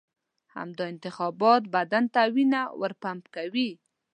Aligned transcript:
همدا 0.55 0.83
انتخابات 0.93 1.63
بدن 1.75 2.03
ته 2.13 2.21
وینه 2.35 2.61
ورپمپوي. 2.81 3.69